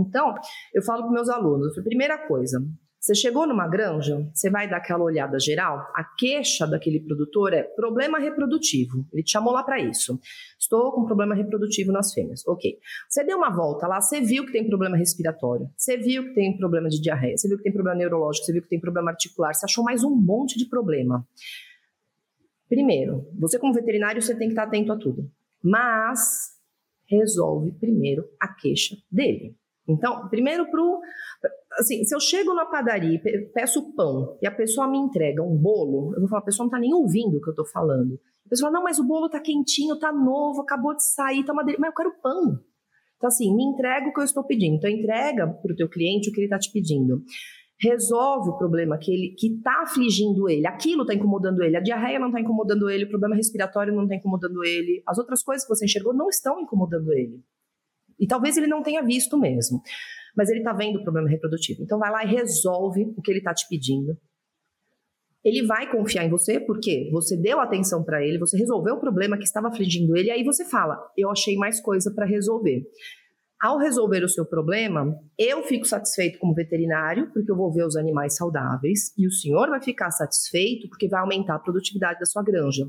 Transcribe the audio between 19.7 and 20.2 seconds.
mais um